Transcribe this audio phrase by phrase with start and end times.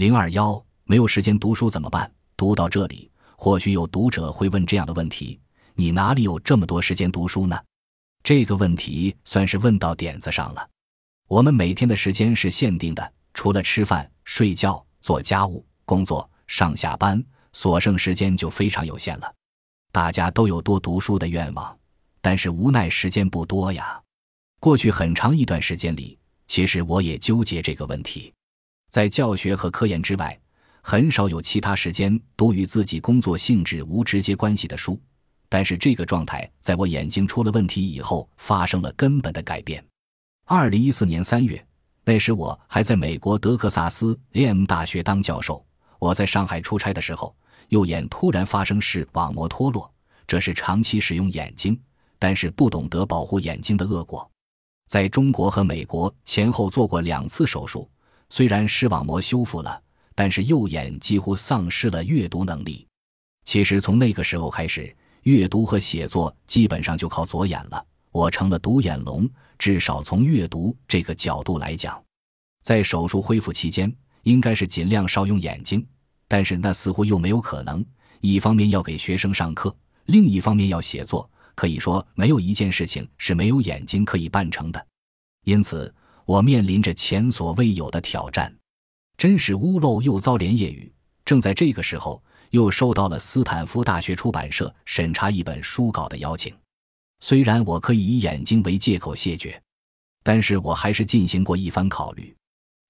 [0.00, 2.10] 零二幺，没有时间读书怎么办？
[2.34, 5.38] 读到这里，或许有读者会问这样的问题：
[5.74, 7.62] 你哪里有这么多时间读书呢？
[8.24, 10.66] 这个问题算是问到点子上了。
[11.28, 17.22] 我们每天的时间是限定的，除了吃饭、睡觉、做家务、工作、上下班，
[17.52, 19.30] 所剩时间就非常有限了。
[19.92, 21.78] 大家都有多读书的愿望，
[22.22, 24.00] 但是无奈时间不多呀。
[24.60, 28.32] 过去很长一段时间里，其实我也纠结这个问题。
[28.90, 30.36] 在教学和科研之外，
[30.82, 35.00] 很少有其他时间读与自己工作性质无直接关系的书。
[35.48, 39.84] 但是这个状态在我眼睛出了问题以后发生了根本的改变。
[40.44, 41.64] 二零一四年三月，
[42.04, 45.64] 那时我还在美国德克萨斯 A.M 大学当教授。
[46.00, 47.34] 我在上海出差的时候，
[47.68, 49.88] 右眼突然发生视网膜脱落，
[50.26, 51.80] 这是长期使用眼睛，
[52.18, 54.28] 但是不懂得保护眼睛的恶果。
[54.88, 57.88] 在中国和美国前后做过两次手术，
[58.30, 59.82] 虽然视网膜修复了，
[60.14, 62.86] 但是右眼几乎丧失了阅读能力。
[63.44, 67.84] 其实从那个时候开始，阅读和写作基本上就靠左眼了。
[68.12, 69.28] 我成了独眼龙。
[69.58, 72.02] 至少从阅读这个角度来讲，
[72.62, 75.86] 在手术恢复期间，应该是尽量少用眼睛，
[76.26, 77.84] 但是那似乎又没有可能。
[78.22, 84.86] 一方面要给学生上课，另一方面要写作，可以说没有一件事情是没有眼睛可以办成的。
[85.44, 85.94] 因此，
[86.30, 88.56] 我面临着前所未有的挑战，
[89.18, 90.92] 真是屋漏又遭连夜雨。
[91.24, 96.54] 正在这个时候，又收到了斯坦福大学出版社审查一本书稿的邀请。
[97.18, 99.60] 虽然我可以以眼睛为借口谢绝，
[100.22, 102.32] 但是我还是进行过一番考虑。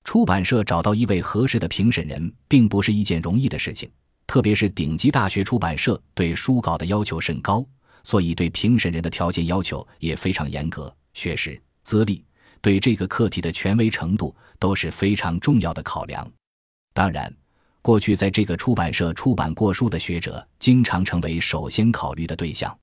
[0.05, 3.91] 出版社找到一位合适的评审人，并不是一件容易的事情，
[4.27, 7.65] 特别是顶级大学出版社对书稿的要求甚高，
[8.05, 10.95] 所以对评审人的条件要求也非常严格。
[11.15, 12.23] 学识、资历，
[12.61, 16.31] 对这个课题的权威程度都是非常重要的考量。
[16.93, 17.35] 当然，
[17.83, 22.77] 过去在这个出版社出版过书的学者，经常成为首先考虑的对象。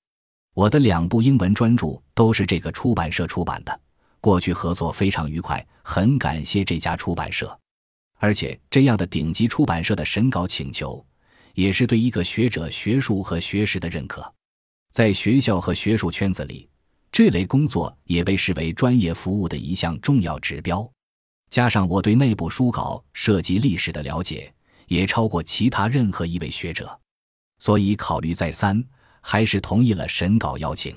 [0.53, 3.80] 我的两部英文专著都是这个出版社出版的，
[4.20, 7.55] 过去合作非常愉快，很感谢这家出版社。
[8.20, 11.05] 而且这样的顶级出版社的审稿请求，
[11.54, 14.33] 也是对一个学者学术和学识的认可。
[14.92, 16.67] 在学校和学术圈子里，
[17.12, 20.90] 这类工作也被视为专业服务的一项重要指标。
[21.50, 24.54] 加上我对内部书稿涉及历史的了解，
[24.88, 27.00] 也超过其他任何一位学者，
[27.60, 28.84] 所以考虑再三。
[29.20, 30.95] 还是同意了审稿邀请。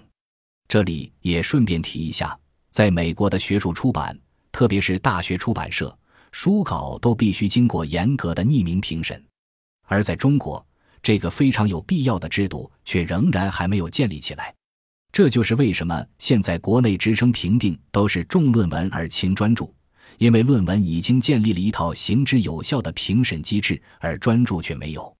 [0.68, 2.38] 这里也顺便提一下，
[2.70, 4.16] 在美国的学术出版，
[4.52, 5.98] 特别是大学出版社，
[6.30, 9.18] 书稿都必须经过严格的匿名评审；
[9.88, 10.64] 而在中国，
[11.02, 14.54] 这个非常有必要的制度却仍然还没有建立起来。
[15.12, 19.74] 这就是为什么现在国内职称评定都是重论文而轻专注，
[20.18, 25.16] 因为论文已经建立了一套行之有效的评审机制，而专注却没有。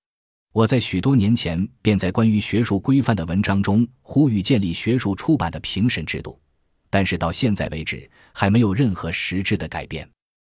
[0.53, 6.41] 我在许多年前便在关于学术规范的文章中呼吁建立学术出版的评审制度，
[6.89, 10.09] 但是到现在为止还没有任何实质的改变。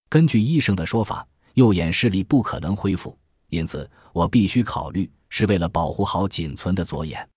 [0.09, 3.17] 根据医生的说法，右眼视力不可能恢复，
[3.49, 7.29] 因此我必须考虑是为了保护好仅存的左眼，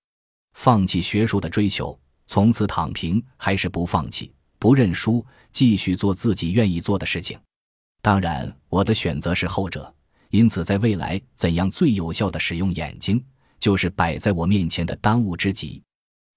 [0.53, 1.97] 放弃学术的追求，
[2.27, 7.39] 从此躺平，还是不放弃、不认输，继续做自己愿意做的事情。
[8.01, 9.93] 当然，我的选择是后者。
[10.29, 13.23] 因此，在未来怎样最有效的使用眼睛，
[13.59, 15.79] 就是摆在我面前的当务之急。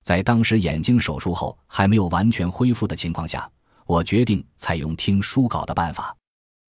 [0.03, 3.51] 在当时眼睛手术后还没有完全恢复的情况下，
[3.87, 6.15] 我决定采用听书稿的办法。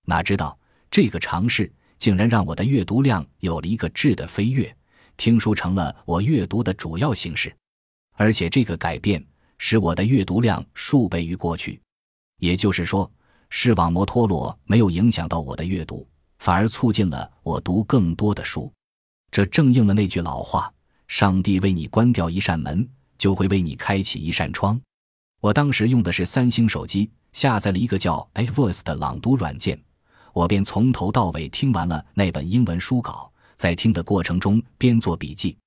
[0.06, 0.58] 哪知道
[0.90, 1.70] 这个尝试
[2.00, 4.74] 竟然让我的阅读量有了一个质的飞跃，
[5.18, 7.54] 听书成了我阅读的主要形式。
[8.16, 9.24] 而且这个改变
[9.58, 11.82] 使我的阅读量数倍于过去。
[12.40, 13.12] 也就是说，
[13.50, 16.08] 视网膜脱落没有影响到我的阅读。
[16.40, 18.72] 反而促进了我读更多的书，
[19.32, 20.72] 这正应了那句老话
[21.10, 24.80] ：“上帝为你关掉一扇门，就会为你开启一扇窗。”
[25.42, 29.82] 我当时用的是三星手机，下载了一个叫 iVoice 的朗读软件，
[30.32, 35.58] 我便从头到尾听完了那本英文书稿，在听的过程中边做笔记。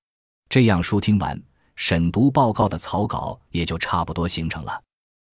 [0.49, 1.41] 这样书听完，
[1.77, 4.81] 审读报告的草稿也就差不多形成了。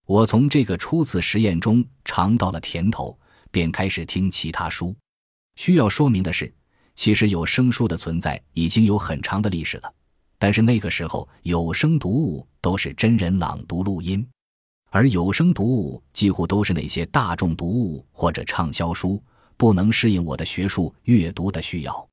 [0.07, 3.19] 我从这个初次实验中尝到了甜头，
[3.51, 4.95] 便开始听其他书。
[5.57, 6.53] 需要说明的是，
[6.95, 9.93] 其实有声书的存在已经有很长的历史了，
[10.39, 14.27] 但是那个时候有声读物都是真人朗读录音，
[14.91, 19.23] 而有声读物几乎都是那些大众读物或者畅销书，
[19.57, 22.09] 不能适应我的学术阅读的需要。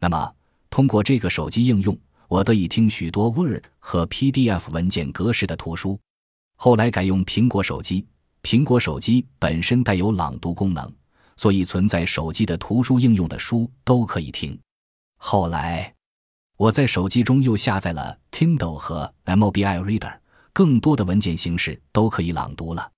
[0.00, 0.34] 那么，
[0.70, 1.98] 通过这个手机应用，
[2.28, 5.98] 我得以听许多 Word 和 PDF 文件格式的图书。
[6.56, 8.06] 后来改用苹果手机，
[8.42, 10.92] 苹果手机本身带有朗读功能。
[11.36, 14.58] 所以存在手机的图书应用的书都可以听。
[15.18, 15.94] 后来，
[16.56, 20.18] 我在手机中又下载了 Kindle 和 MOBI Reader，
[20.52, 22.90] 更多的文件形式都可以朗读了。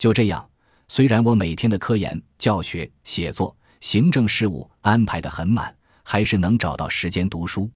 [0.00, 0.50] 就这样，
[0.88, 5.72] 虽然我每天的科研、教学、写作、行政事务安排的很满，
[6.08, 7.68] 还是能找到时间读书。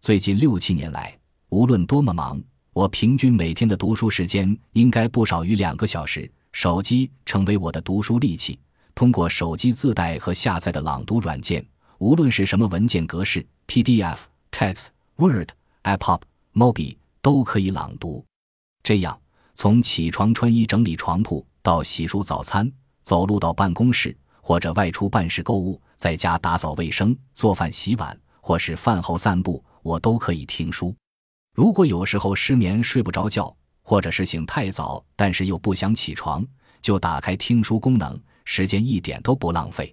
[0.00, 1.14] 最近六七年来，
[1.50, 2.42] 无论多么忙，
[2.72, 6.30] 我平均每天的读书时间应该不少于两个小时。
[6.52, 8.58] 手机成为我的读书利器，
[8.94, 11.62] 通过手机自带和下载的朗读软件，
[11.98, 14.20] 无论是什么文件格式 （PDF、
[14.50, 14.86] Text、
[15.16, 15.50] Word、
[15.82, 16.22] iPub、
[16.54, 18.24] Mobi） 都可以朗读。
[18.82, 19.20] 这样，
[19.54, 22.72] 从起床穿衣整理床铺到洗漱早餐，
[23.02, 29.60] 走路到办公室或者外出办事购物，在家打扫卫生、做饭洗碗，或是饭后散步。
[29.82, 30.94] 我都可以听书。
[31.52, 33.52] 如果有时候失眠睡不着觉，
[33.82, 36.46] 或者是醒太早，但是又不想起床，
[36.80, 39.92] 就打开听书功能，时间一点都不浪费。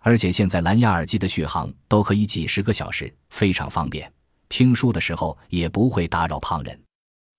[0.00, 4.12] 而且现在蓝牙耳机的续航都可以几十个小时，非常方便。
[4.48, 6.76] 听书的时候也不会打扰旁人。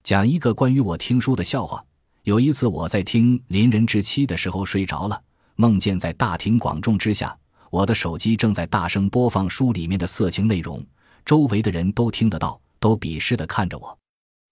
[0.04, 1.84] 讲一个关于我听书的笑话：
[2.24, 5.22] 有一次我在听《邻人之妻》的时候睡着了，
[5.56, 7.38] 梦见在大庭广众之下，
[7.70, 10.86] 我的手机正在大声播放书里面的色情内容。
[11.24, 13.98] 周围的人都听得到，都鄙视的看着我，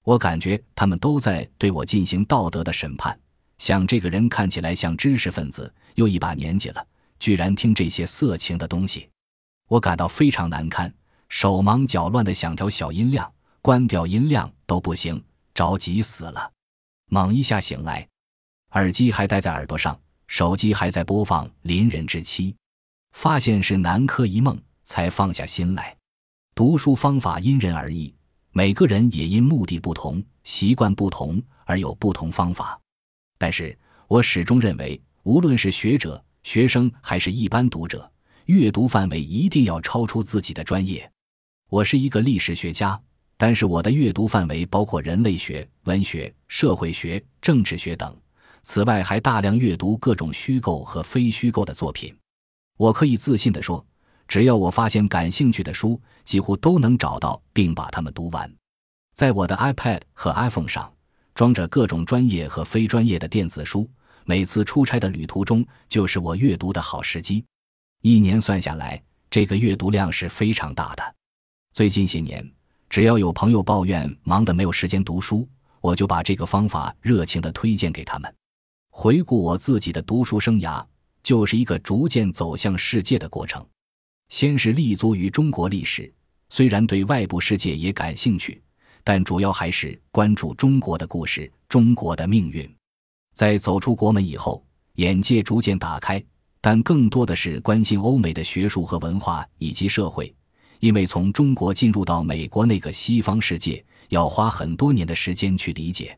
[0.04, 3.18] 我感觉他们都在对我进行道德的审判。
[3.58, 6.86] 想这个人看起来像知识分子，又一把年纪了，
[7.20, 9.10] 居然听这些色情的东西，
[9.68, 10.92] 我感到非常难堪，
[11.30, 15.24] 手忙脚乱的想调小音量，关掉音量都不行，
[15.54, 16.52] 着急死了。
[17.10, 18.08] 猛一下醒来，
[18.72, 19.98] 耳机还戴在耳朵上，
[20.34, 22.52] 手机还在播放《邻人之妻》，
[23.12, 25.96] 发现是南柯一梦，才放下心来。
[26.56, 28.12] 读书方法因人而异，
[28.52, 32.82] 每个人也因目的不同、习惯不同而有不同方法。
[33.38, 33.78] 但是
[34.08, 38.12] 我始终认为，无论是学者、学生还是一般读者，
[38.46, 41.08] 阅读范围一定要超出自己的专业。
[41.70, 43.00] 我是一个历史学家，
[43.38, 48.18] 但是我的阅读范围包括人类学、文学、社会学、政治学等。
[48.64, 52.16] 此外，还大量阅读各种虚构和非虚构的作品。
[52.78, 53.86] 我可以自信地说。
[54.26, 58.52] 只要我发现感兴趣的书，几乎都能找到并把它们读完。
[59.14, 60.92] 在我的 iPad 和 iPhone 上
[61.36, 63.88] 装着各种专业和非专业的电子书，
[64.24, 67.46] 每次出差的旅途中就是我阅读的好时机。
[68.02, 69.00] 一年算下来，
[69.30, 71.16] 这个阅读量是非常大的。
[71.74, 72.50] 最近些年，
[72.90, 75.48] 只要有朋友抱怨忙得没有时间读书，
[75.82, 78.34] 我就把这个方法热情地推荐给他们。
[78.96, 80.86] 回顾我自己的读书生涯，
[81.24, 83.66] 就是一个逐渐走向世界的过程。
[84.30, 86.14] 先是立足于中国历史，
[86.50, 88.62] 虽然对外部世界也感兴趣，
[89.04, 92.72] 但主要还是关注中国的故事、中国的命运。
[93.34, 94.64] 在走出国门以后，
[94.98, 96.24] 眼界逐渐打开，
[96.62, 100.32] 但更多的是关心欧美的学术和文化以及社会，
[100.80, 106.16] 因为从中国进入到美国那个西方世界，要花很多年的时间去理解。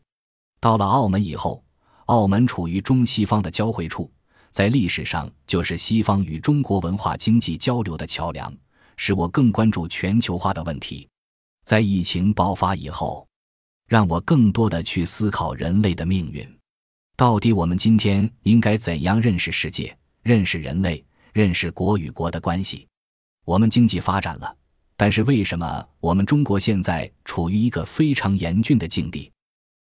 [0.60, 1.64] 到了澳门以后，
[2.06, 4.10] 澳门处于中西方的交汇处。
[4.50, 8.52] 在历史上，就是西方与中国文化经济交流的桥梁，
[8.96, 11.06] 使我更关注全球化的问题。
[11.64, 13.26] 在疫情爆发以后，
[13.86, 16.48] 让我更多的去思考人类的命运。
[17.16, 22.86] 到底我们今天应该怎样认识世界、认识人类、认识国与国的关系？
[23.44, 24.56] 我们经济发展了，
[24.96, 29.30] 但是为什么我们中国现在处于一个非常严峻的境地？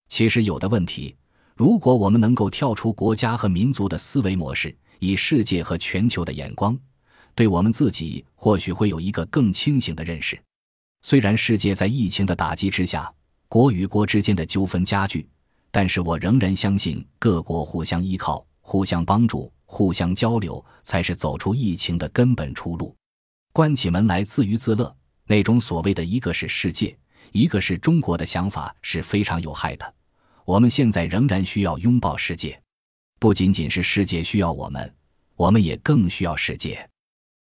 [0.09, 1.15] 其实有的问题。
[1.55, 6.77] 如果我们能够跳出国家和民族的思维模式，以世界和全球的眼光，
[7.33, 10.37] 对我们自己或许会有一个更清醒的认识。
[11.01, 13.09] 虽然世界在疫情的打击之下，
[13.47, 15.25] 国与国之间的纠纷加剧，
[15.71, 22.93] 但是我仍然相信各国互相依靠、互相帮助、互相交流，才是走出疫情的根本出路。
[23.53, 24.93] 关起门来自娱自乐，
[25.25, 26.97] 那种所谓的一个是世界，
[27.31, 29.94] 一个是中国的想法是非常有害的。
[30.45, 32.61] 我们现在仍然需要拥抱世界，
[33.19, 34.95] 不仅仅是世界需要我们，
[35.35, 36.87] 我们也更需要世界。